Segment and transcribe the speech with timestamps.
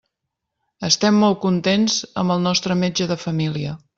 [0.87, 3.79] Estem molt contents amb el nostre metge de família.